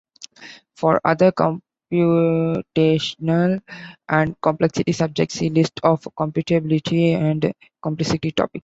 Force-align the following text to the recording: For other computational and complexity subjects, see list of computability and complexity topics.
For 0.73 0.99
other 1.05 1.31
computational 1.31 2.63
and 4.09 4.41
complexity 4.41 4.93
subjects, 4.93 5.35
see 5.35 5.49
list 5.51 5.79
of 5.83 6.01
computability 6.17 7.11
and 7.13 7.53
complexity 7.83 8.31
topics. 8.31 8.59